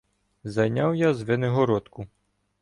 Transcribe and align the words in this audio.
—Зайняв 0.43 0.95
я 0.95 1.13
Звенигородку. 1.13 2.07